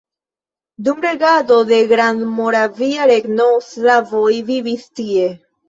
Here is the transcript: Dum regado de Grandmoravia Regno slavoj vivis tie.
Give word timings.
Dum 0.87 0.97
regado 1.05 1.57
de 1.73 1.79
Grandmoravia 1.93 3.07
Regno 3.13 3.47
slavoj 3.69 4.27
vivis 4.51 4.91
tie. 5.03 5.33